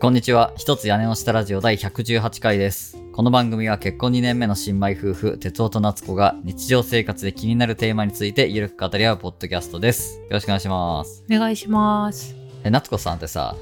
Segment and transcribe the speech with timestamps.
[0.00, 0.52] こんにちは。
[0.56, 2.96] 一つ屋根の下ラジオ第118回です。
[3.12, 10.20] この番組は結婚2年目の新米夫婦、哲夫と夏子が日常生活で気になるテーマについてゆるく語り合うポッドキャストです。
[10.20, 11.24] よろしくお願いします。
[11.28, 12.36] お願いします。
[12.62, 13.56] え、夏子さんってさ、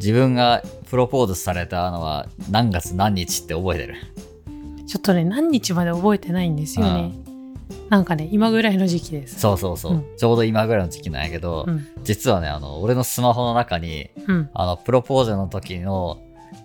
[0.00, 3.94] 自分がプロポーズされたのは何月何日って覚えてる？
[4.88, 7.12] ちょっとね、何日まで覚えてないんですよね。
[7.88, 9.40] なんかね、今ぐらいの時期です。
[9.40, 11.86] そうそうそう、うんちょうど今ぐらいの時期なんやけど、うん。
[12.02, 14.50] 実はね、あの、俺のスマホの中に、うん。
[14.52, 16.20] あの、プロポーズの時の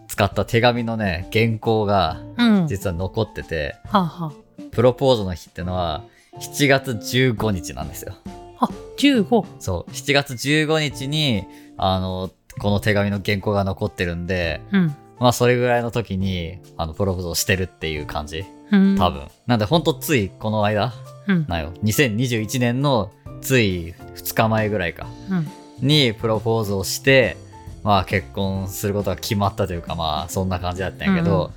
[0.08, 2.68] 使った手紙のね、原稿がうん。
[2.68, 4.34] 実は残ってて、はあ、は
[4.72, 6.04] プロポーズの日ってのは
[6.40, 8.14] 7月15日なんですよ。
[8.60, 8.66] あ。
[8.66, 9.46] あ、15。
[9.60, 9.92] そう。
[9.92, 11.46] 7月15日に、
[11.78, 14.96] あの、この手紙の原稿が残ってるんで、うん。
[15.20, 18.46] まあそれぐらいの時に、あの、プロポーズをしてるっていう感じ。
[18.78, 18.98] うん。
[18.98, 19.10] 多。
[19.10, 19.28] 分。
[19.48, 20.94] なんでほんとついこの間、
[21.28, 21.46] うん。
[21.48, 21.72] なんよ。
[21.84, 25.08] 2021年のつい2日前ぐらいか。
[25.30, 25.48] うん。
[25.88, 27.38] にプロポーズをして、
[27.84, 31.52] まあ結婚することが決まったというかまあそんな感じだったんやけど、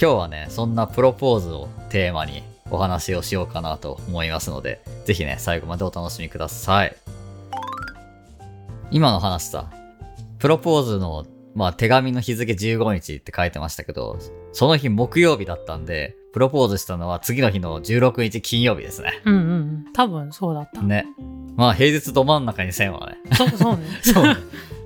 [0.00, 6.96] 今日はね、そんなプロポーズをテーマにお話をしようかなと思いますので、ぜひね、最後までお楽しみください。
[8.90, 9.70] 今の話さ、
[10.38, 11.26] プロポーズの、
[11.56, 14.18] まあ手紙の日付15日って書いてましたけど、
[14.52, 19.22] その日木曜日だったんで、プロポーズしたのは次の日の16日金曜日ですね。
[19.24, 19.86] うんうんうん。
[19.94, 20.82] 多分そうだった。
[20.82, 21.06] ね。
[21.56, 23.16] まあ平日ど真ん中に線はね。
[23.34, 23.82] そうそうね。
[24.04, 24.36] そう。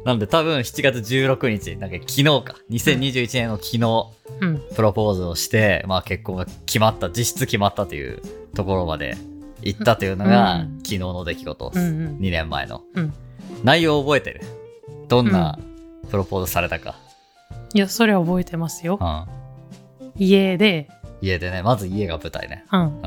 [0.04, 2.54] なんで多分7月16日、なんか昨日か。
[2.70, 4.62] 2021年の昨日、うん。
[4.76, 8.22] プロポーズをして、まあ結婚が決まった、実質決まったという
[8.54, 9.16] ところまで
[9.62, 12.82] 行ったというのが、うん昨日の出来事、うんうん2年前の。
[12.94, 13.12] うん
[13.64, 14.42] 内容覚えてる
[15.08, 15.58] どんな
[16.10, 16.96] プロポーズされたか。
[17.74, 19.04] いや、それは覚えてますよう。
[19.04, 19.26] ん。
[20.16, 20.88] 家で、
[21.20, 22.64] 家でね、まず家が舞台ね。
[22.72, 22.80] うん。
[22.80, 23.00] うん。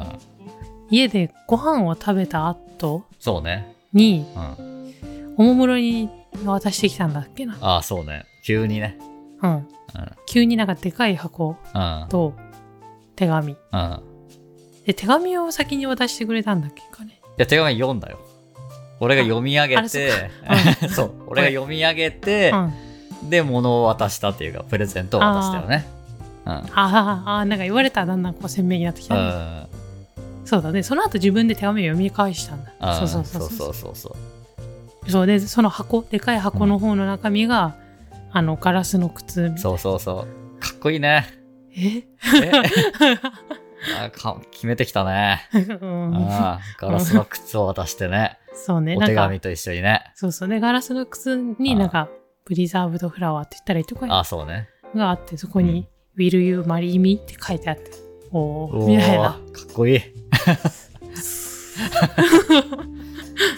[0.90, 3.76] 家でご飯を食べた後そうね。
[3.94, 4.94] に、うん。
[5.38, 6.10] おもむろに
[6.45, 7.58] 渡してきたんだっけな。
[7.62, 8.26] ああ、そうね。
[8.45, 8.98] 急にね。
[9.42, 9.52] うん。
[9.54, 9.66] うん。
[10.27, 12.08] 急になんかでかい箱うん。
[12.10, 12.33] と
[13.16, 13.54] 手紙。
[13.54, 14.02] うん。
[14.83, 17.22] いで、手紙を先に渡してくれたんだっけかね。
[17.38, 18.20] や、手紙読んだよ。
[19.00, 20.32] 俺が読み上げてれ、
[20.89, 21.14] そう。
[21.27, 22.73] 俺が読み上げて、うん。
[23.30, 25.86] で、物を渡したっていうか、プレゼントを渡したよね。
[26.45, 26.52] うん。
[26.52, 29.23] ああ、ああ、なんか言われたらだんだんこう鮮明になってきたうね、
[29.64, 29.67] ん。
[30.45, 30.84] そうだね。
[30.84, 32.72] その後自分で手紙を読み返したんだ。
[32.80, 35.26] あそうそうそうそうそそううそうそう。
[35.26, 37.76] で、その箱、でかい箱の方の中身が、
[38.32, 40.26] あの、ガラスの靴みたいそうそうそ
[40.58, 40.60] う。
[40.60, 41.28] かっこいいね。
[41.76, 41.98] え？
[41.98, 42.04] え？
[44.06, 45.42] あか決めてきたね。
[45.54, 48.38] うんあガラスの靴を渡してね。
[48.54, 48.95] そうね。
[48.98, 50.12] お手紙、と一緒にね。
[50.16, 50.60] そうそうね。
[50.60, 52.08] ガラスの靴になんか、
[52.45, 54.70] プリザーブドフラワーって言ったらいいとかあ、そうね。
[54.95, 55.87] があって、そこに、
[56.17, 57.15] Will you marry me?
[57.15, 57.92] って書いてあって、
[58.31, 59.39] おおー、みたいな。
[59.45, 59.99] ーかっこいい。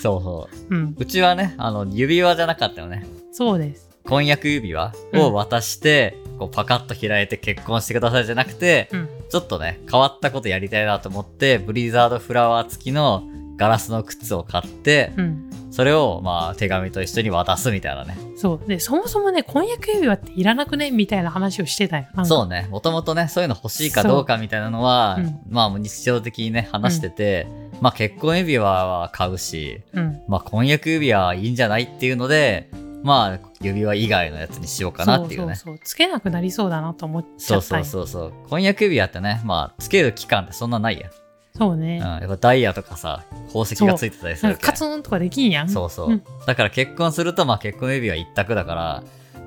[0.02, 0.76] そうそう。
[0.76, 0.96] うん。
[0.98, 3.06] うちはね、あの、指輪じゃなかったよね。
[3.32, 3.90] そうです。
[4.08, 9.10] 婚約指輪を渡して、こうパカッと開いて結婚してくださいじゃなくて、うん。
[9.30, 13.24] ちょっとね、変わったことやりたいなと思って、ブリザードフラワー付きの
[13.58, 15.50] ガラスの靴を買って、うん。
[15.72, 18.18] それをまあ手紙と一緒に渡すみたいなね。
[18.38, 18.68] そう。
[18.68, 20.90] で、そもそもね、婚約指輪っていらなくね？
[20.90, 22.08] みたいな話をしてたよ。
[22.24, 27.48] そうね、もともとね、そういうの欲しいかどうかみたいなのは、そううんまあ日常的にね、話してて、
[27.82, 30.22] まあ結婚指輪は買うし、うん。
[30.30, 32.70] まあ婚約指輪はいいんじゃないっていうので、
[33.04, 35.56] まあ指輪以外のやつにしようかなっていうね。
[35.56, 35.86] そうそうそう。
[35.86, 38.34] つけなくなりそうだなと思っちそうそゃったんようそうそう。
[38.50, 41.12] 婚約指輪ってね、まあつける期間ってそんなないやん。
[41.58, 42.00] そうね。
[42.04, 42.08] うん。
[42.08, 45.70] やっぱダイヤとかさ、宝石がついてたりするけんカツンとかできんやん。
[45.70, 46.10] そうそう。
[46.10, 49.04] うんだから結婚すると、まあ結婚指輪一択だから、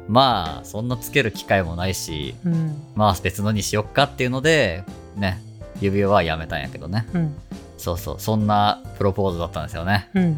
[0.08, 2.76] まあそんなつける機会もないし、うん。
[2.96, 4.84] まあ別のにしよっかっていうので、
[5.16, 5.40] ね、
[5.80, 7.06] 指輪はやめたんやけどね。
[7.14, 7.36] うん。
[7.76, 10.08] そうそう、そんなプロポーズだったんですよね。
[10.14, 10.32] うん。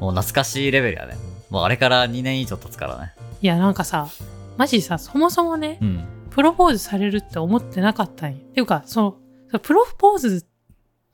[0.00, 1.16] もう懐かしいレベルやね。
[1.50, 3.12] もうあれから2年以上経つからね。
[3.42, 4.08] いや、なんかさ、
[4.56, 6.04] マジさ、そもそもね、うん。
[6.30, 8.36] プロポーズされるって思ってなかったんよ。
[8.36, 9.18] っていうか、そ
[9.52, 10.46] の、プロポーズ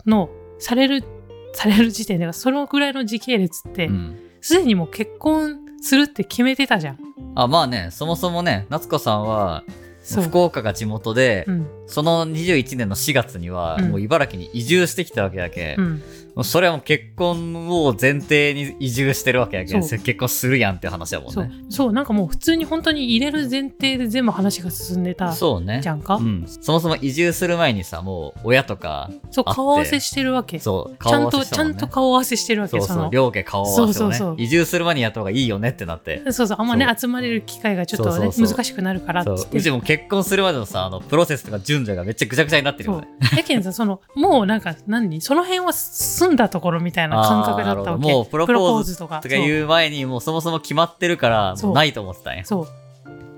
[0.07, 1.05] の、される、
[1.53, 4.19] される時点で、そのぐらいの時系列ってう、ん。
[4.41, 6.99] すでにもう結婚するって決めてたじゃん。
[7.35, 9.65] あ、まあね、そもそもね、夏子さんは。
[10.05, 11.67] 福岡が地元で、うん。
[11.93, 16.03] その21年の4月には、うんもう茨城に移住してきたわけやけ、うん。
[16.35, 21.53] もうそれはもう結婚を前提に移住してるわけやけ結婚するやんって話やもんそうね。。
[21.69, 25.81] そう、なんかもう普通に本当に入れる前提で全部話が進んでたそうね。
[25.83, 26.17] じゃんか？
[26.17, 26.47] うん。
[26.47, 30.59] そもそも移住する前にさ、もう親とか、そう、顔合わせしてるわけ。
[30.59, 32.79] そう、ちゃんと、顔合わせしたもねちゃんと顔合わせしてるわけ。
[32.81, 36.23] そうそう、の両家顔合わせをねそうそうそう移住する前にやった方がいいよねってなって。
[36.33, 39.31] そうそう、あんまね集まれる機会がちょっとね、そうそうそう難しくなるからって。
[39.59, 43.09] うちも結婚するまでのさ、あの、プロセスとかがめっちゃぐちゃぐちゃになってるよね。。
[43.37, 45.21] やけんさ、その、もうなんか、何？
[45.21, 48.13] その辺は済んだところみたいな感覚だったわけ。
[48.13, 49.21] もうプロポーズとか。
[49.21, 52.45] とか言う前にもうそもそも決まってるから、もうないと思ってたんや。
[52.45, 52.67] そう。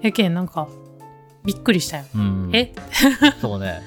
[0.02, 0.68] やけんなんか
[1.44, 2.50] びっくりしたよ、うん。
[2.52, 2.72] え？
[3.40, 3.82] そうね。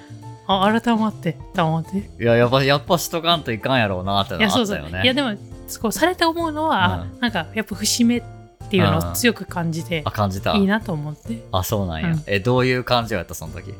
[0.48, 5.04] あ改まってと思っていや、やっぱ、やっぱしとかんといかんやろうなってのはあいやそうそうったよね。
[5.04, 5.36] いやでも
[5.82, 8.24] こうされて思うのは、うなんかやっぱ節目っ
[8.70, 10.56] ていうのを強く感じてあ、感じた。
[10.56, 12.12] いいなと思ってあ、そうなんや。
[12.12, 13.74] うんえ、どういう感情やった、その時？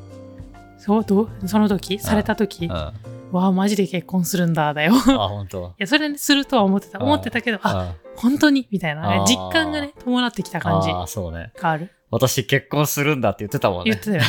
[0.88, 1.30] そうどう？
[1.48, 2.00] その時？
[2.00, 2.94] された時、わ
[3.32, 4.94] あマジで結婚するんだだよ。
[4.94, 5.74] い 本当。
[5.78, 6.98] やそれにするとは思ってた。
[7.00, 7.06] うん。
[7.06, 8.68] 思ってたけどああ本当に？
[8.72, 9.26] みたいなね。
[9.28, 10.90] 実感がね伴ってきた感じ。
[10.90, 11.52] あー、そうね。
[11.58, 11.92] がある？
[12.10, 13.92] 私結婚するんだって言ってたもんね。
[13.92, 13.98] 言っ。
[14.00, 14.22] てたよ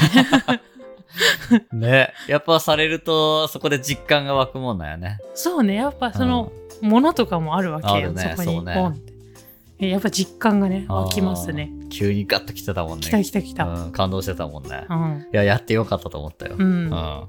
[0.53, 0.61] ね。
[1.73, 2.13] ね。
[2.27, 5.19] やっぱされると、そこで実感が湧くもんなんやね。
[5.35, 5.75] そうね。
[5.77, 6.51] やっぱその
[6.83, 9.13] ものとかもあるわけよ、ねそこにポンって。
[9.81, 13.07] えやっぱ実感がね湧きますね急にガッと来てたもんね。
[13.07, 14.87] 来た来た来たうん、感動してたもんね。
[14.89, 16.57] うん、いや、やってよかったと思ったよ。
[16.59, 17.27] うんうん。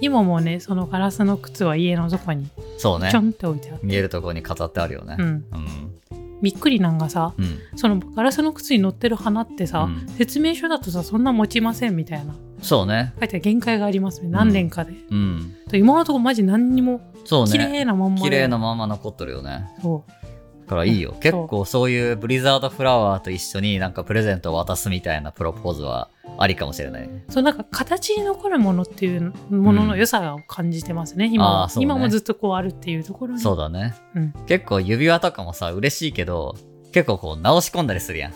[0.00, 3.22] 今もねそのガラスの靴は家の底にそうねちょ。
[3.22, 5.16] んって置いてあって、見えるところに飾ってあるよね。
[5.18, 5.44] うん、うん。
[6.42, 7.58] びっくりなんがさうん。
[7.76, 13.14] そのガラスの靴に乗ってる花ってさ、うん説明書だとさそんな持ちませんみたいなそうね。
[13.20, 15.56] 書いて限界がありますね何年かで、うん。
[15.68, 17.52] と今のところマジ何にもそうね。
[17.52, 19.68] 綺麗なまんまで綺麗なまま残ってるよね。
[19.80, 20.27] そうだ
[20.68, 21.12] からいいよ。
[21.12, 27.24] ん結構そういうブリザードフラワーと一緒になんかプレゼントを渡すみたいなプロポーズはありかもしれないね。
[27.28, 33.94] そうなんか形に残るものっていうものの良さを感じてますね、今はあーそうね今もずっとこうあるっていうところにそうだね。
[34.14, 36.54] うん結構指輪とかもさ、嬉しいけど、
[36.92, 38.34] 結構こう直し込んだりするやん。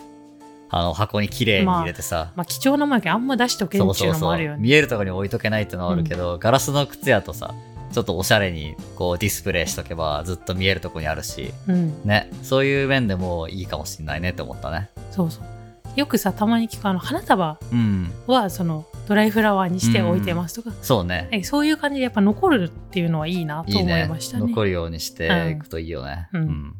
[0.75, 2.33] あの箱に綺麗に入れてさ。
[2.35, 7.53] まあ貴重なものやけんあんま出しとけんっていうのもあるよね見えるところに置いとけないってのはあるけど、ガラスの靴やとさ、
[7.93, 14.89] ちょっとおしゃれにこうディスプレイしとけばずっと見えるところにあるし、うんね、そういう面でもいいかもしんないねって思ったね。
[15.11, 15.43] そうそう
[15.95, 18.11] よくさたまに聞くあの花束うん。
[18.25, 21.27] はそのドライフラワーにして置いてますとか、そうね。
[21.31, 26.29] えそういう感じでやっぱ残るっていうのはいいなと思いましたね残るようにしていくといいよね。
[26.33, 26.75] うん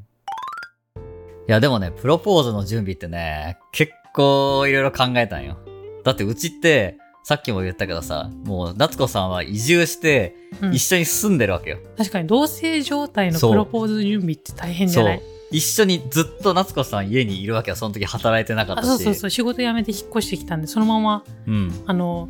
[1.46, 5.58] いや、でもね、プロポーズの準備ってね、結構いろいろ考えたんよ。
[6.06, 11.78] だってうちって、さっきも言ったけどさ、もう夏子さんは移住してうん一緒に住んでるわけよ。
[11.98, 15.22] 確かに同棲状態のプロポーズ準備って大変じゃない？
[15.52, 17.76] 一緒にずっと夏子さん家にいるわけよ。
[17.76, 18.86] その時働いてなかったし。
[18.86, 21.84] あそうそうそう仕事辞めて引っ越してきたんでそのままうん。
[21.86, 22.28] あの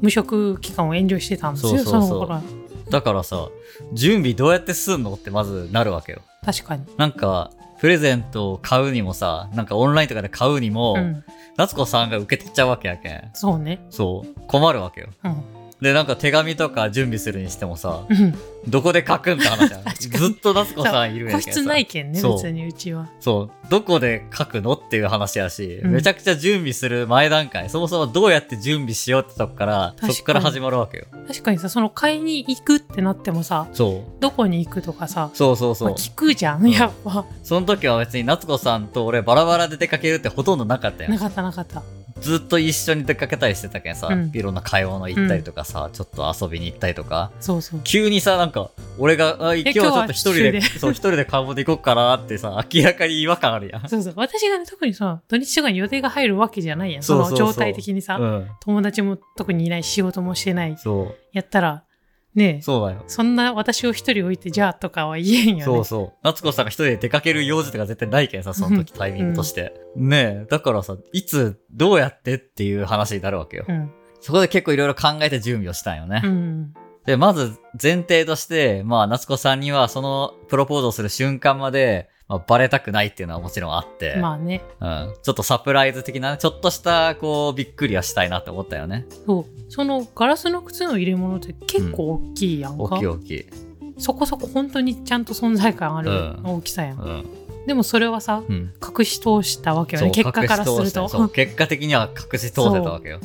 [0.00, 2.42] 無職期間をエンジョイしてたんですよそうそうそうの頃は
[2.90, 3.48] だからさ、
[3.94, 6.20] 準備どうやってすんのってまずなるわけよ。
[6.44, 7.50] 確かになんか、
[7.80, 11.24] プレゼントを買うにもさ、なんかオンラインとかで買うにも、うん
[11.56, 13.30] 夏子さんが受け取っちゃうわけやけん。
[13.34, 14.40] そうねそう。
[14.46, 15.08] 困るわけよ。
[15.24, 18.34] うんで、なんか手紙とか準備するにしてもさ、うん
[18.68, 19.82] どこで書くんって話じゃん。
[19.94, 23.50] ずっと夏子さんいるんやけんさ個室ないけんね別にうちはそう。
[23.70, 31.04] どこで書くのっていう話やし、うんめちゃくちゃ準備する前段階、そもそもどうやって準備しようってとこから、そっから始まるわけよ。
[31.28, 34.20] 確かにさその買いに行くってなってもさそう。
[34.20, 35.88] どこに行くとかさそうそうそう。
[35.90, 41.18] まあ聞くじゃん、んやっぱその時は別に夏子さんと俺バラバラで出かけるってほとんどなかったよな。
[41.18, 41.84] かったなかった
[42.20, 44.30] ずっと一緒に出かけたりしてたけんさ、うん。
[44.32, 47.80] いろんな買い物行ったりとかさ、ちょっと遊びに行ったりとか、そうそう。
[47.84, 53.88] 急にさ、なんか、俺が、あ今日はちょっと一人で、そう、一人で買い物行こうかなってさ、 明らかに違和感あるやん。
[53.88, 54.14] そうそう。
[54.16, 57.02] 私がね特にさ土日とかに予定が入るわけじゃないやん。
[57.02, 58.48] その状態的にさ、うん。
[58.60, 61.14] 友達も特にいない仕事もしてないそう。
[61.32, 61.84] やったら
[62.36, 63.02] ねえそうだよ。
[63.08, 66.18] そんな私を一人置いてじゃあとかは言えんよねそうそう。
[66.22, 69.74] 夏子さんが一人で出かける用事とか絶対ないけんさ、その時タイミングとして。
[69.96, 73.64] ねえ、だからさ、いつ、どうやってっていう話になるわけよ。
[73.66, 76.20] うんそこで結構いろいろ考えて準備をしたんよね。
[76.24, 76.74] うん
[77.06, 85.14] で、まず前提として、まあ、夏子さんにはそのプロポーズをする瞬間まで、まあ、バレたくないっていうのはもちろんあって、まあねうん。
[85.22, 89.06] ちょっとサプライズ的なね、ちょっとした、こう、びっくりはしたいなって思ったよね。
[89.26, 93.46] そうそのガラスの靴の入れ物って結構大きいやんか、大きい大きい。
[93.98, 97.26] そこそこ本当にちゃんと存在感あるうん大きさやん、うん。
[97.66, 98.72] でもそれはさうん。
[98.82, 103.20] 隠し通したわけよね結果からすると 結果的には隠し通せたわけよ。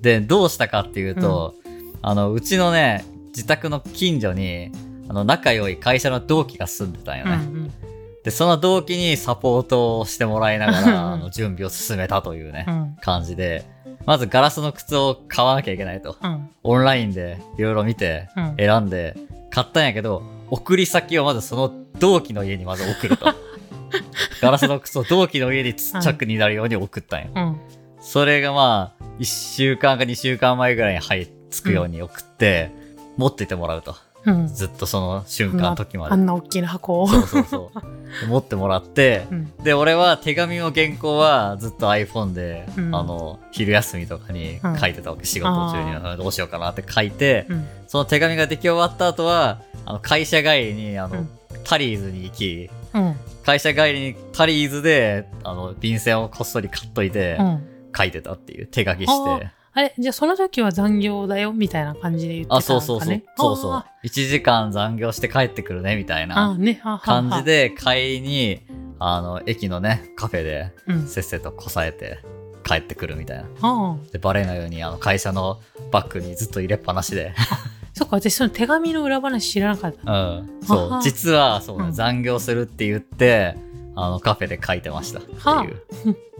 [0.00, 1.54] で、どうしたかっていうと、
[2.02, 4.70] あの、うちのね、自宅の近所に、
[5.08, 7.42] あの、仲良い会社の同期が住んでたんようんうね。
[7.42, 7.87] ん
[8.24, 13.64] で、その同期にサポートをしてもらいながうんら、あの、準備を進めたというね、うん感じで、
[14.06, 16.16] まずガラスの靴を買わなきゃいけないと。
[16.22, 19.16] うんオンラインでいろいろ見て、うん選んで、
[19.50, 23.26] 買ったんやけど、送り先をまずその同期の家にまず送ると。
[24.42, 27.28] ガラスの靴を同期の家に着になるように送ったんよ。
[27.34, 27.60] うん
[28.00, 32.70] それがまあ、1週間か2週間前ぐらいに入っつくように送って、
[33.16, 33.96] 持っててもらうと。
[34.30, 34.48] うん。
[34.48, 36.12] ずっとその瞬間の時まで。
[36.12, 37.08] あんな大きな箱を。
[37.08, 37.80] そうそうそう。
[38.20, 39.52] で 持ってもらって、うん。
[39.62, 42.94] で、俺は手紙の原稿はずっと iPhone で、うん。
[42.94, 45.24] あの、昼休みとかに書いてたわけ。
[45.24, 47.66] 仕事中にあどうしようかなって書いて、うん。
[47.86, 51.28] その手紙が出来終わった後は、あの、会社帰りに、あの、うん。
[51.64, 53.16] タリーズに行き、うん。
[53.44, 57.66] 会社帰りにタリーズで、あの、便箋をこっそり買っといて、うん。
[57.96, 58.66] 書いてたっていう。
[58.66, 59.50] 手書きして。
[59.78, 63.22] あれじゃあその時は残業だよみたいな感じで言ってたのか、ね、あ、そうそうそう。
[63.36, 63.86] そうそうあ。
[64.02, 68.66] 1時間残業して帰ってくるね、みたいあな感じ、で、帰りに、
[68.98, 72.18] あの、駅のね、カフェで、うん、せっせとこさえて
[72.64, 73.44] 帰ってくるみたいな。
[73.62, 75.60] ああで、バレないように、あの、会社の
[75.92, 77.32] バッグにずっと入れっぱなしで。
[77.94, 80.50] そっか私その手紙の裏話知らなかったうん。
[80.64, 81.02] そはう。
[81.02, 83.56] 実は、そうね、うん残業するって言って、
[83.94, 85.76] あの、カフェで書いてましたってはあいう。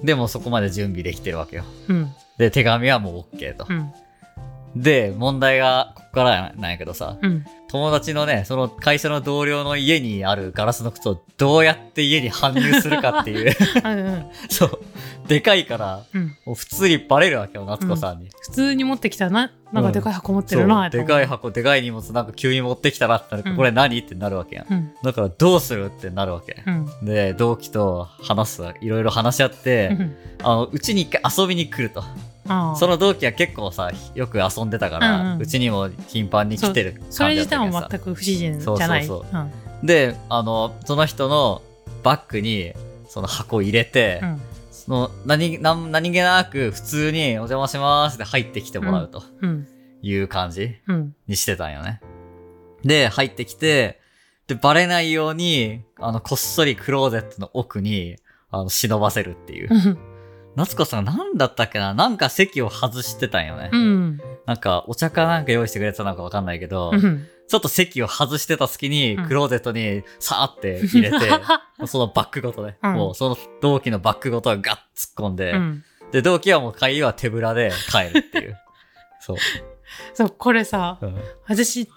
[0.02, 1.62] でもそこまで準備できてるわけよ。
[1.86, 3.66] うんで、手紙はもう OK と。
[3.68, 3.72] う。
[3.72, 3.92] ん。
[4.76, 7.44] で、問題がここからなんやけどさ、うん。
[7.68, 13.52] 友達のね、その会社の同僚の家にあるガラスの靴をどうやって家に搬入するかっていう、
[13.84, 14.26] うんうん。
[14.48, 14.80] そう、
[15.26, 16.36] でかいから、うん。
[16.46, 18.30] もう普通にバレるわけよ、夏子さんに。
[18.42, 19.50] 普通に持ってきたらな。
[19.72, 23.56] なんかでかい箱持ってるな、でかい箱、でかい荷物なんか急に持ってきたらってなるうん。
[23.56, 24.72] これ何ってなるわけやん。
[24.72, 24.92] うん。
[25.02, 26.62] だからどうするってなるわけ。
[26.66, 27.04] うん。
[27.04, 30.16] で、同期と話すわ、いろいろ話し合って、うん。
[30.42, 32.02] あの、うちに一回遊びに来ると。
[32.76, 35.40] その同期は結構さ、よく遊んでたから、うんうん。
[35.40, 39.06] うちにも頻繁に来てる感じだったそれ自体も全く不自然じゃない。
[39.06, 39.84] そうそうう。
[39.84, 39.86] ん。
[39.86, 41.62] で、あの、その人の
[42.02, 42.72] バッグに、
[43.08, 44.40] その箱を入れて、うん。
[44.70, 49.66] その何、何、何気なく普通にお邪魔しますって入ってきてもらうとうん。
[50.02, 51.14] いう感じうん。
[51.26, 52.00] にしてたんよね。
[52.84, 54.00] で、入ってきて、
[54.46, 58.16] で、バレないように、あの、こっそりクローゼットの奥に、
[58.50, 59.68] あの、忍ばせるっていう。
[59.70, 59.76] う。
[59.76, 59.98] ん
[60.58, 61.94] 夏子さん何だったっけな？
[61.94, 63.70] なんか席を外してたんよね。
[63.72, 71.16] うんなんか、お茶かなんか用意してくれてたのかわかんないけど、うんちょっと席を外してた隙にうん、クローゼットにさーって入れて、
[71.88, 74.78] そのバッグごとね、うんもうその同期のバッグごとガッ突っ
[75.16, 78.58] 込んで、うんで、同期はもう帰りは手ぶらで帰るっていう。
[79.20, 79.36] そう。
[80.12, 81.16] そうこれさうん。
[81.46, 81.88] 私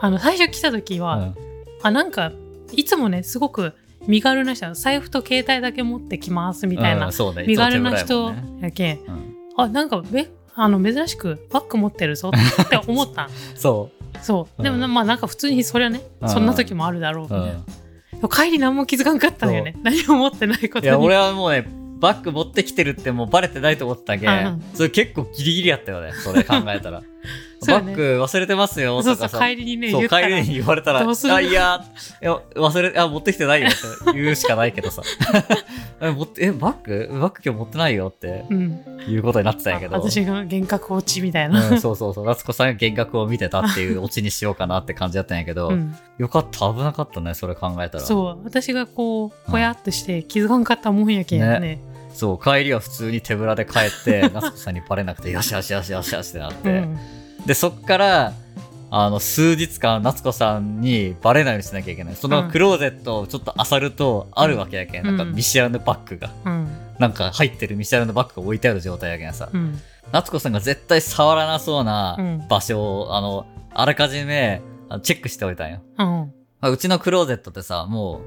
[0.00, 1.34] あの最初来た時は、うん
[1.82, 2.32] あなんか
[2.72, 3.74] いつもねすごく
[4.06, 7.44] 身軽な人財布と携帯だけ持ってきますみたいな、うんね。
[7.46, 8.98] 身軽な人やけん。
[8.98, 9.34] うん。
[9.56, 13.30] あなんかべあの珍しくバッグ持ってるぞって 思ったん。
[13.54, 13.90] そ
[14.22, 14.62] そう。
[14.62, 16.28] でもな、うんまあなんか普通にそりゃね、うん。
[16.28, 17.42] そんな時もあるだろうみう。
[17.42, 20.84] たいな、帰り何も気づかんかったんだよね何も持ってないことに。
[20.86, 21.66] いや、俺はもうね、
[22.00, 24.26] バッグ持ってきてるってもうバレてないと思ってたけ。
[24.26, 27.02] うんん、それ結構ギリギリやったよね、それ考えたら。
[27.66, 29.16] バッグ忘れてますよそう。
[29.16, 31.84] 帰りにねそう、帰りに言われたら、あ、いや、
[32.22, 35.02] いや忘れ、あ、持ってきてないよって言うしかないけどさ。
[36.00, 37.18] え、持って、え、バッグ？
[37.20, 39.94] バッグ今日持ってないよってうん、いうことになってたんやけど。
[39.94, 42.26] 私が幻覚落ちみたいな、うん、そうそうそう。
[42.26, 48.04] 夏子さんが幻覚を見てたっていうオチにしようかなって感じだったんやけど、うんよかった、危なかったね、それ考えたら。
[48.04, 51.80] そう私がこうぽやっとして気づかんかったもんやけんねね
[52.12, 56.70] そう、帰りは普通に手ぶらで帰って、 夏子さんにバレなくて、よしよしよしよしよしってなって。
[56.70, 56.98] うん
[57.48, 58.32] で、そっから、
[58.90, 62.14] あの、数日間、夏子さんにバレないようにしなきゃいけない。
[62.14, 65.06] そのクローゼットをちょっと漁ると、あるわけやけん。
[65.06, 66.30] うんなんか見知らぬバッグが。
[66.44, 69.48] うんなんか入ってる見知らぬバッグが置いてある状態やけんさ。
[69.50, 69.80] うん
[70.12, 74.60] 夏子さんが絶対触らなそうなうん場所を、あの、あらかじめ
[75.02, 75.80] チェックしておいたんよ。
[75.98, 76.06] うん
[76.60, 78.20] まあうちのクローゼットってさ、もう、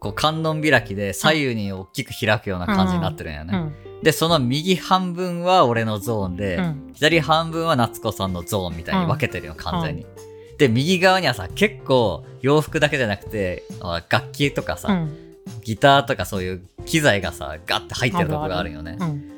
[0.00, 3.89] こう観音開きで左右に大きく開くような感じになってるんやね。
[4.00, 6.90] うんで、その右半分は俺のゾーンで、うん。
[6.94, 10.06] 左半分は夏子さんのゾーンみたいに分けてるよ、完全に。
[10.58, 15.16] で、右側にはさ、結構洋服だけじゃなくて、あ楽器とかさ、うん。
[15.62, 18.96] ギターとかそういう機材がさ、ガッて入ってるとこがあるよね。
[19.00, 19.30] うん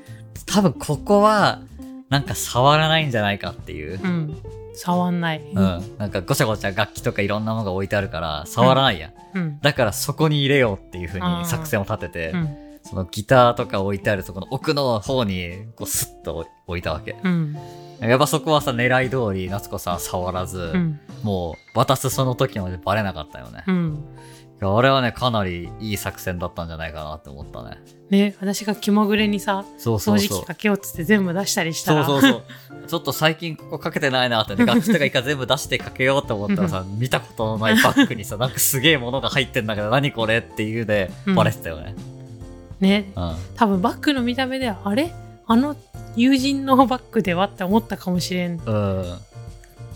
[0.47, 1.61] 多分ここは、
[2.09, 4.01] なんか触らないんじゃないかっていう。
[4.03, 4.37] うん。
[4.75, 5.41] 触んない。
[5.41, 5.97] うん。
[5.99, 9.13] なんかごちゃごちゃ楽器とかいろんなものが置いてあるから、触らないやん。
[9.35, 9.61] うん。
[9.61, 11.39] だからそこに入れようっていう風あー。
[11.41, 17.17] に作戦を立てて、うんそのギターとか置いてあるそこの奥の方に、こうスッと置いたわけ。
[17.23, 17.57] うん
[18.01, 23.63] やっぱそこはさ、狙い通り夏子さん触らず、うんもう渡すその時までバレなかったよね。
[23.69, 24.05] うん
[24.65, 27.79] あれはね、かなりいい作戦だったんじゃないかなって思ったね。
[28.11, 30.47] ね私が気まぐれにさそうそうそう掃除機。
[30.47, 32.87] かけようっつって全部出したりしたらそうそうそう。
[32.87, 41.97] ちょっと最近ここかけてないなって、ね、 楽器とか一回全部出してかけようと思ったらさ、見たことのないバッグにさ、なんかすげえものが入ってんだけど、何これっていうで、バレてたよね。
[42.83, 43.13] ね。
[43.17, 43.37] うん。
[43.57, 45.15] 多分バッグの見た目ではあれ？
[45.47, 45.77] あの
[46.15, 48.61] 友人のバッグではって思ったかもしれん。
[48.61, 49.19] うん。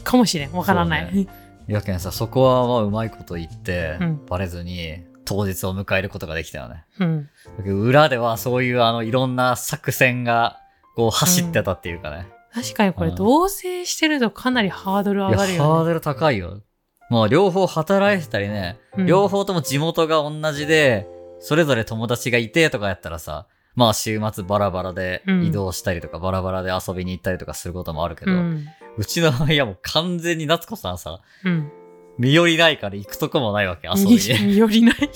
[0.02, 0.52] かもしれん。
[0.52, 4.26] わからない、そうやけんさ、そこはまあうまいこと言って、うん。
[4.26, 6.84] バレずに当日を迎えることができたよね。
[7.00, 7.28] うん。
[7.64, 10.58] 裏ではそういうあのいろんな作戦が
[10.94, 12.28] こう走ってたっていうかね。
[12.54, 15.58] 確かにこれうん同棲してるとかなりハードル上がるよね。
[15.58, 16.62] ハードル高いよ。
[17.10, 19.06] まあ両方働いてたりね、うん。
[19.06, 21.06] 両方とも地元が同じで、
[21.38, 28.66] それぞれ友達がいてとかやったらさ、まあ週末バラバラで移動したりとか、バラバラで遊びに行ったりとかすることもあるけど、ううん
[29.06, 31.70] ちの親も完全に夏子さんさ、うん
[32.18, 34.18] 身寄りないから行くとこもないわけ、遊びに。
[34.18, 34.96] 身寄りない。
[35.02, 35.10] ね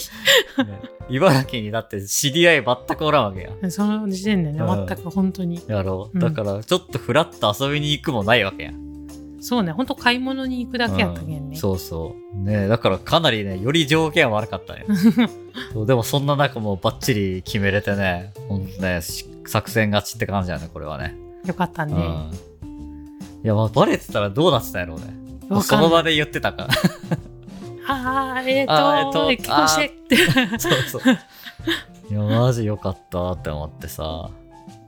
[1.09, 3.71] 茨城にだって知り合い全くおらんわけや。
[3.71, 5.62] その時点でね、うん全く本当に。
[5.67, 6.15] やろう。
[6.15, 8.73] うんだから、ちょっとフラッと遊びに行くもないわけや。
[9.40, 11.37] そうね、本当買い物に行くだけやったけんね。
[11.38, 12.37] うんそうそう。
[12.38, 14.85] ねだからかなりね、より条件は悪かったね。
[15.73, 21.16] そうでもそんな中もうバッチリ決めれてね、ほんとね、し作戦勝ちって感じだね、これはね。
[21.47, 21.94] よかったね。
[22.62, 22.75] うん。
[23.42, 25.06] いや、まあ、バレてたらどうなってたんやろうね。
[25.49, 26.68] もうその場で言ってたか ら。
[27.88, 30.59] あー、えーとえーと結婚してって。
[30.59, 31.02] そうそう。
[32.11, 34.30] いや、マジよかったって思ってさ、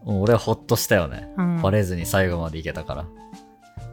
[0.04, 1.28] もう俺はほっとしたよね。
[1.36, 3.04] うんバレずに最後までいけたから。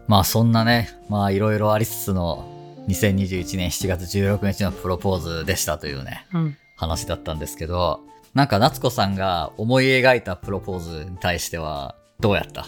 [0.09, 2.43] まあそんなね、まあいろいろありつつの
[2.87, 6.57] 2021年7月16日のプロポーズでしたというね、うん。
[6.75, 7.99] 話だったんですけど、
[8.33, 12.65] なんか夏子さんが思い描いたプロポーズに対してはどうやった？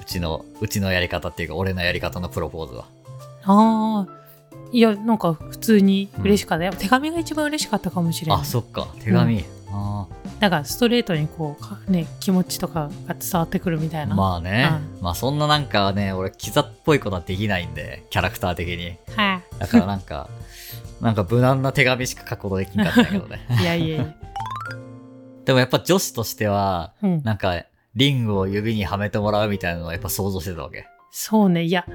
[0.00, 2.86] うちの、うちのやり方っていうか俺のやり方のプロポーズは。
[3.44, 4.24] ああ。
[4.72, 6.64] いや、なんか普通に嬉しかった。
[6.64, 8.40] やっぱ手紙が一番嬉しかったかもしれない。
[8.40, 9.44] あ、そっか、手紙。
[9.76, 10.06] あ
[10.40, 14.14] なんかストレートにこうか、ね、気持ちとかが伝わってくるみたいあな。
[14.14, 18.96] まあね、まあそんななんかね、俺キザっぽいことはできないんで、キャラクター的に。
[19.16, 19.58] はい。
[19.58, 20.28] だからなんか、
[21.00, 23.46] なんか無難な手紙しか書くことできんかったけどね。
[23.60, 24.14] いやいやいや。
[25.44, 27.22] でもやっぱ女子としては、うん。
[27.24, 27.64] なんか、
[27.94, 30.86] リングを指にはめてもらうみたいなのはやっぱ想像してたわけ。
[31.10, 31.64] そうね。
[31.64, 31.86] いや、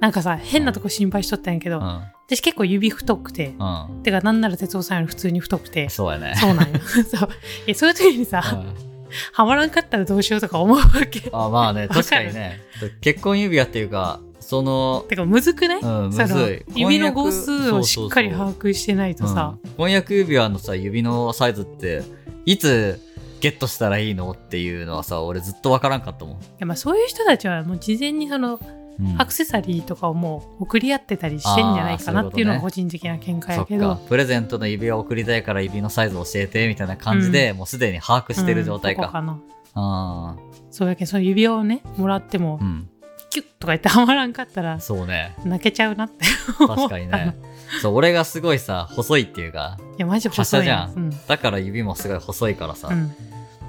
[0.00, 2.02] なんかさ、変なとこ心配しとったんやけど、うん。
[2.26, 4.02] 私結構指太くて、うん。
[4.02, 6.34] てかなんなら哲夫さんより普通に太くて、そうやね。
[6.36, 6.80] そうなんよ。
[6.84, 7.28] そう。
[7.66, 8.96] いや、そういう時にさ、うん
[9.32, 11.30] はまらんかったらどうしようとか思うわけ。
[11.32, 12.60] あまあね、確かにね。
[13.00, 16.80] 結婚指輪っていうか、その、てかむずくない、うん、むずい。
[16.80, 22.02] 指の号数をしっかり把握してないとさ、うん婚約指輪のさ、指のサイズって、
[22.44, 23.00] いつ
[23.40, 24.32] ゲットしたらいいの？
[24.32, 26.36] っていうのはさ、俺ずっとわからんかったもん。
[26.36, 28.85] いやまあそういう人たちはもう事前にそのうん
[29.18, 33.96] アクセサリーとかをもう送り合ってたりしてんじゃないかなっていうのが個人的な見解やけど。
[33.96, 34.00] か。
[34.08, 39.02] プレゼントの指輪を送りたいから指のサイズ教えてみたいな感じで、もうすでに把握してる状態か。
[39.14, 40.36] うんか
[40.70, 42.88] そうやけどその指輪をねもらってもあ、うん。
[43.28, 45.36] キュッとか言ってはまらんかったらそうね。
[45.44, 46.24] 泣けちゃうなって
[46.58, 47.36] 確かにね。
[47.82, 50.92] そう、俺がすごいさ、細いっていうか、いやマジ細いじゃん。
[50.92, 51.26] うん。
[51.26, 53.14] だから指もすごい細いからさ、うん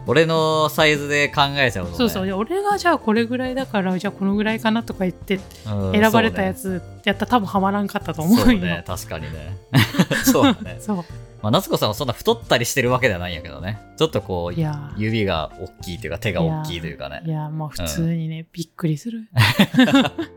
[0.07, 1.87] 俺のサイズで考えちゃう。
[1.93, 9.57] そうそう俺がじゃあこれぐらいだからじゃあこのぐらいかなとか言ってうん選ばれたやつやったら多分はまらんかったと思よそううね、確かにね。
[10.23, 10.77] そうだね。
[10.81, 10.97] そう
[11.41, 13.79] まあ、夏子さんはそんな太ったりしてるわけではないんやけどね。
[13.97, 14.59] ちょっとこう、
[14.97, 17.29] 指が大きいというか手が大きいというかねい。
[17.29, 19.29] やもう普通にね、びっくりする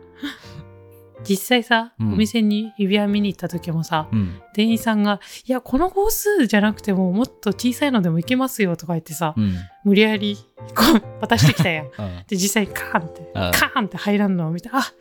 [1.28, 4.40] 実際さ、うんお店に指輪見に行った時もさうん。
[4.54, 9.54] 店員さんが「いやこの号数じゃなくてももっと小さいのでもいけますよ」とか言ってさ、うん。
[9.85, 10.37] 無理やり
[10.74, 11.87] こう渡してきたやん。
[11.98, 12.24] うん。
[12.26, 14.92] で実際にカーンって、んカーンって入らんのを見てあ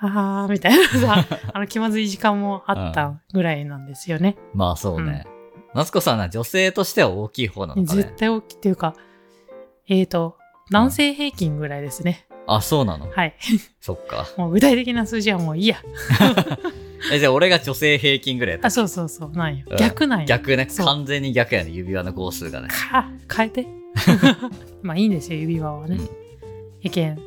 [0.00, 4.36] あーみたいなさ あの気まずい時間もあったぐらいなんですよね。
[4.54, 5.26] まあそうね。
[5.74, 8.16] 夏子さんは女性としては大きい方なのかね絶。
[8.16, 8.94] 対大きいっていうか
[9.88, 10.36] えーと
[10.70, 12.26] 男性平均ぐらいですね。
[12.46, 13.10] あ、そうなの？
[13.10, 13.34] はい。
[13.80, 14.26] そっか。
[14.36, 15.76] もう具体的な数字はもういいや。
[17.12, 18.68] え、じゃあ俺が女性平均ぐらいやった？
[18.68, 19.76] あ、そうそうそう、なんようん。
[19.76, 20.26] 逆なんよ。
[20.26, 20.66] 逆ね。
[20.78, 21.70] 完全に逆やね。
[21.70, 22.68] 指輪の号数がね。
[22.68, 23.66] か、変えて。
[24.82, 26.08] まあいいんですよ、指輪はねうん。
[26.82, 27.18] やけん。
[27.18, 27.20] い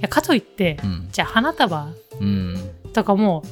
[0.00, 1.08] や、かといって、うん。
[1.12, 1.88] じゃあ花束
[2.20, 2.56] うん。
[2.92, 3.44] とかも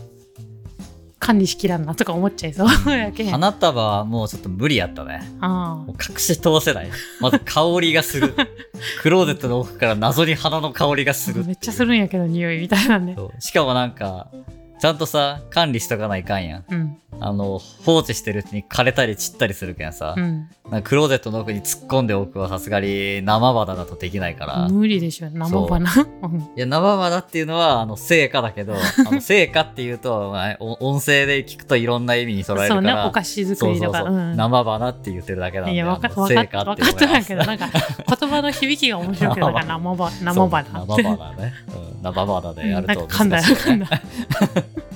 [1.29, 3.29] 管理しきらんなとか思っちゃいそう やけん。
[3.29, 5.21] あ花束はもうちょっと無理やったね。
[5.43, 6.89] あもう隠し通せない。
[7.21, 8.35] まず香りがする。
[9.03, 11.45] クローゼットの奥から謎に花の香りがする。
[11.45, 13.15] めっちゃするんやけど、匂いみたいなんで。
[13.41, 14.29] しかもなんか、
[14.81, 16.65] ちゃんとさ、管理しとかないかんやん。
[16.67, 16.97] うん。
[17.21, 20.49] あの、放置してるうちに枯れたり散ったりするけんさ、うん。
[20.71, 24.69] なんかクローゼットの奥に突っ込んでおくはさすがに生花だとできないから。
[24.69, 25.91] 無理でしょ、生花。
[26.23, 28.75] うんいや、生花っていうのは、あの、成果だけど、
[29.09, 33.07] あの、成果っていうと、まあお音声で聞くといろんな意味に捉えるそうね、から。
[33.07, 33.99] お菓子作りとか。
[34.01, 35.75] そうそうそううん生花って言ってるだけなんで。
[35.75, 37.69] いや、わかあのわかっ成果ってわかったんやけど、なんか
[38.21, 40.11] 言葉の響きが面白くて、なんか 生花。
[40.11, 40.63] 生花。
[40.87, 41.55] 生花ね。
[41.95, 43.39] うん、生花でやるとなんか噛んだ。
[43.41, 43.89] 噛んだ。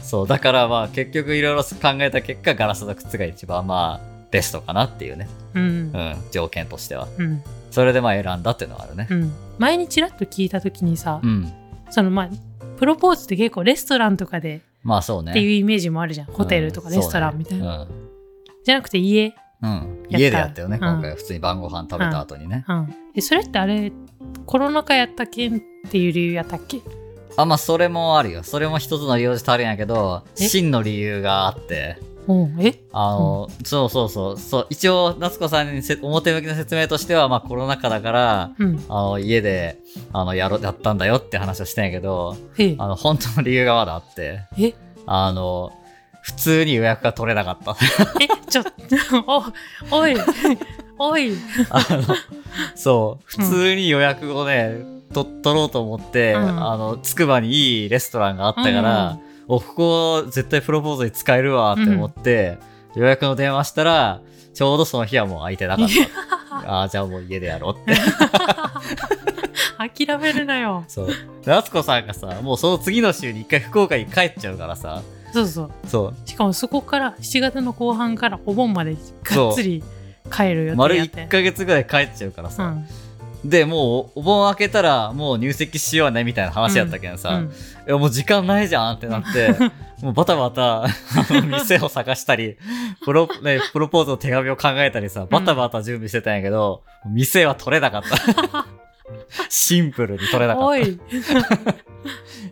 [0.03, 5.28] そう、だからまあ結局いろいろ考えた結果、ガラスの靴が一番まあベストかなっていうね。
[5.54, 5.98] うんう。
[5.98, 7.08] ん、条件としては。
[7.18, 7.42] うん。
[7.70, 9.14] それでまあ選んだっていうのはあるねう。
[9.14, 9.32] ん。
[9.58, 11.52] 前にちらっと聞いた時にさう、ん。
[11.90, 12.28] そのまあ、
[12.78, 15.32] プロポーズって結構レストランとかでまあそうね。
[15.32, 16.26] っていうイメージもあるじゃん。
[16.26, 17.78] ホテルとかレストランみたいな。
[17.78, 17.88] な。
[18.64, 19.34] じゃなくて家。
[19.62, 20.04] うん。
[20.08, 21.14] 家でやったよね、うん今回。
[21.14, 22.64] 普通に晩ご飯食べた後にね。
[22.68, 22.94] うん。
[23.14, 23.92] で、それってあれ、
[24.44, 25.60] コロナ禍やったけんっ
[25.90, 26.80] ていう理由やったっけ？
[27.37, 28.42] あ、まあそれもあるよ。
[28.42, 30.49] それも一つの理由としてあるんやけど、え？
[30.49, 31.99] 真の理由があって。
[32.29, 32.57] うん。
[32.61, 32.79] え？
[32.92, 34.38] あの、そうそうそう。
[34.38, 38.85] そう、一応、夏子さんにせ表向きの説明としては、まあコロナ禍だから、うん。
[38.88, 39.79] あの、家で、
[40.12, 42.37] あの、やろ、やったんだよって話をしたんやけど。
[42.79, 44.75] あの、本当の理由がまだあって、え？
[45.07, 45.73] あの、
[46.23, 47.77] 普通に予約が取れなかった。
[48.21, 48.62] え、ちょ、
[49.90, 50.14] お、おい、
[50.97, 51.33] おい。
[51.71, 52.14] あの、
[52.77, 62.59] そう、普通に予約をね、と取ろうと思って、うんあの、つくばにいいレストランがあったから、お、ここ絶対プロポーズに使えるわって思って、
[62.94, 64.20] 予約の電話したら、
[64.55, 66.64] ちょうどその日はもう空いてなかった。
[66.79, 68.01] ああ、じゃあもう家でやろうって。
[69.79, 70.85] 諦めるなよ。
[70.88, 71.07] そう。
[71.09, 71.14] で
[71.46, 75.70] 夏子さんがさ、もうその次の週に一回福岡に帰っちゃうからさ、そうそう。
[75.87, 76.29] そう。
[76.29, 78.94] しかもそこから7月の後半からお盆まで
[79.25, 79.83] がっつり
[80.31, 81.29] 帰る予丸定やって1。
[81.29, 82.64] ヶ月ぐらい帰っちゃうからさ。
[82.64, 82.87] うん。
[83.44, 87.52] で、もうお盆明けたらもう入籍しようねみたいな話やったけどさ、うん
[87.87, 89.57] いやもう時間ないじゃんってなって、
[90.02, 90.88] もうバタバタ、あ
[91.31, 92.57] の店を探したり、
[93.05, 98.66] プロ、ね、プロポーズの手紙を考えたりさ、バタバタ準備してたんやけど、店は取れなかった。
[99.50, 100.70] シンプルに取れなかっ。
[100.70, 101.70] た。
[101.72, 101.74] っ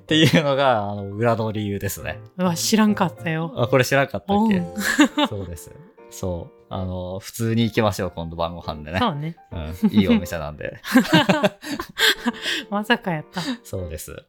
[0.06, 2.18] ていうのが、あの、裏の理由ですね。
[2.36, 3.52] うわ、知らんかったよ。
[3.56, 4.62] あ、これ知らなかったっけ？
[5.28, 5.70] そうです。
[6.10, 6.59] そう。
[6.72, 9.00] あの、普通に行きましょう、今度晩ご飯でね。
[9.00, 9.36] そうね。
[9.50, 9.90] うん。
[9.90, 10.80] いいお店なんで。
[12.70, 13.40] まさかやった。
[13.64, 14.24] そうです。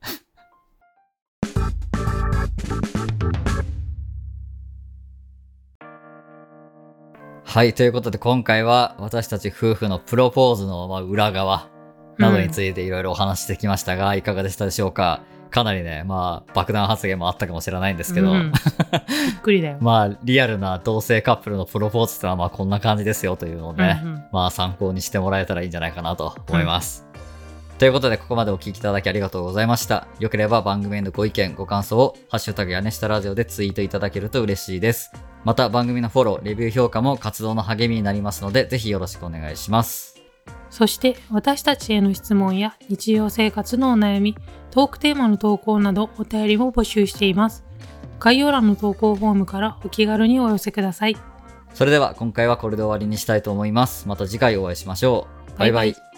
[7.43, 7.73] はい。
[7.75, 11.69] ということで今回は私たち夫婦のプロポーズのまあ裏側
[12.17, 15.21] などについていろいろお話ししてきましたが、いかがでしたでしょうか？
[15.51, 19.77] かなりね、まあ爆弾発言もあったかもしれないんですけど、うんびっくりだよ。
[19.81, 27.05] まあリアルな同性カップルのプロポーズってのはまあこんな感じですよというのをね、うんうんまあ参考にしてもらえたらいいんじゃないかなと思います。
[27.81, 30.07] ということで、ここまでお聞きいただきありがとうございました。
[30.19, 35.11] よければ番組へのご意見、ご感想を、ハッシュタグ屋根下ラジオでツイートいただけると嬉しいです。
[35.43, 40.10] また番組のフォロー、レビュー評価も活動の励みになりますので、ぜひよろしくお願いします。
[40.69, 44.37] そして私たちへの質問や日常生活のお悩み、
[44.71, 47.65] トークテーマの投稿などお便りも募集しています。
[48.19, 51.17] 概要欄の投稿フォームからお気軽にお寄せください。
[51.73, 54.07] それでは今回はこれで終わりにしたいと思います。
[54.07, 55.59] また次回お会いしましょう。
[55.59, 56.10] バイバイバイバ